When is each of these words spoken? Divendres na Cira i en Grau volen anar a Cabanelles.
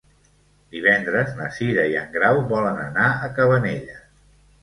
Divendres 0.75 1.33
na 1.41 1.49
Cira 1.57 1.83
i 1.91 1.93
en 2.03 2.09
Grau 2.15 2.41
volen 2.53 2.79
anar 2.87 3.09
a 3.27 3.31
Cabanelles. 3.37 4.01